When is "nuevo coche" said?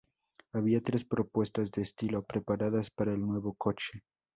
3.21-4.01